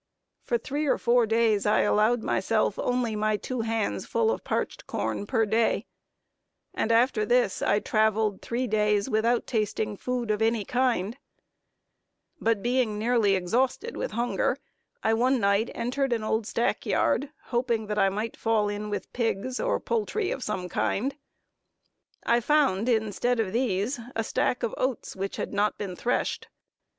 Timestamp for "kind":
10.65-11.17, 20.67-21.15